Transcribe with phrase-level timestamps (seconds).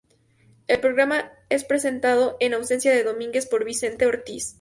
[0.65, 4.49] El programa es presentado, en ausencia de Domínguez, por Vicente Ortiz.